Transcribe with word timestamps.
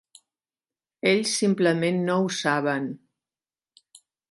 Ells 1.11 1.33
simplement 1.41 2.01
no 2.09 2.17
ho 2.23 2.33
saben. 2.39 2.91